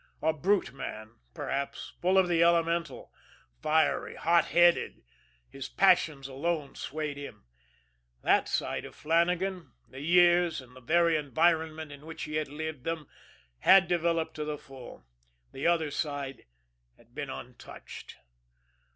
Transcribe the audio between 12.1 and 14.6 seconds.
he had lived them, had developed to the